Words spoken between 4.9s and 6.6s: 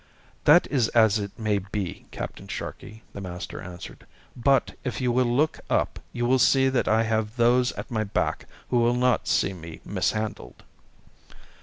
you will look up you will